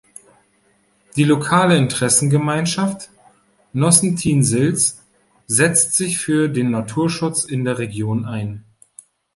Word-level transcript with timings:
Die 1.15 1.23
lokale 1.25 1.77
Interessengemeinschaft 1.77 3.11
Nossentin-Silz 3.73 5.03
setzt 5.45 5.93
sich 5.95 6.17
für 6.17 6.47
den 6.49 6.71
Naturschutz 6.71 7.43
in 7.45 7.65
der 7.65 7.77
Region 7.77 8.25
ein. 8.25 8.65